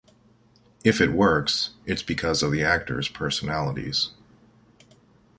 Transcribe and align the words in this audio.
If 0.83 0.99
it 0.99 1.11
works, 1.11 1.75
it's 1.85 2.01
because 2.01 2.41
of 2.41 2.51
the 2.51 2.63
actors' 2.63 3.07
personalities. 3.07 4.09